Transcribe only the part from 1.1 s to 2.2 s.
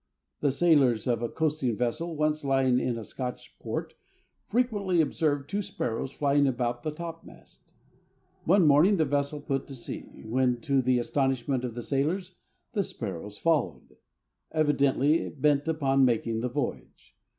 a coasting vessel